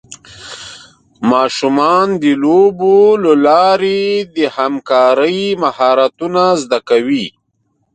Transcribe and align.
ماشومان 1.31 2.07
د 2.21 2.23
لوبو 2.43 2.97
له 3.23 3.33
لارې 3.47 4.03
د 4.35 4.37
همکارۍ 4.55 5.41
مهارتونه 5.63 6.43
زده 6.63 6.79
کوي. 6.89 7.27